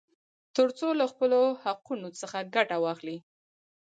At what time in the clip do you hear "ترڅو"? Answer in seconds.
0.55-0.87